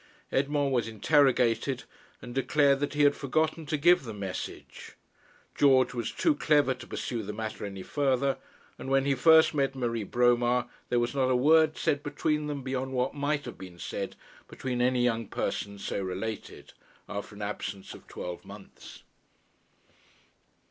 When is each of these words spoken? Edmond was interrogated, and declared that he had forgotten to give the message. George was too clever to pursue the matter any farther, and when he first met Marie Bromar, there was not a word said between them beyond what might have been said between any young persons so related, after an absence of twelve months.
Edmond 0.31 0.71
was 0.71 0.87
interrogated, 0.87 1.83
and 2.23 2.33
declared 2.33 2.79
that 2.79 2.95
he 2.95 3.03
had 3.03 3.13
forgotten 3.15 3.67
to 3.67 3.77
give 3.77 4.01
the 4.03 4.15
message. 4.15 4.93
George 5.53 5.93
was 5.93 6.11
too 6.11 6.33
clever 6.33 6.73
to 6.73 6.87
pursue 6.87 7.21
the 7.21 7.31
matter 7.33 7.65
any 7.67 7.83
farther, 7.83 8.39
and 8.79 8.89
when 8.89 9.05
he 9.05 9.13
first 9.13 9.53
met 9.53 9.75
Marie 9.75 10.03
Bromar, 10.03 10.67
there 10.89 10.97
was 10.97 11.13
not 11.13 11.29
a 11.29 11.35
word 11.35 11.77
said 11.77 12.01
between 12.01 12.47
them 12.47 12.63
beyond 12.63 12.93
what 12.93 13.13
might 13.13 13.45
have 13.45 13.59
been 13.59 13.77
said 13.77 14.15
between 14.47 14.81
any 14.81 15.03
young 15.03 15.27
persons 15.27 15.85
so 15.85 16.01
related, 16.01 16.73
after 17.07 17.35
an 17.35 17.43
absence 17.43 17.93
of 17.93 18.07
twelve 18.07 18.43
months. 18.43 19.03